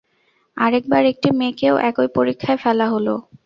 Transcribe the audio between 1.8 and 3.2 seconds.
একই পরীক্ষায় ফেলা হলো।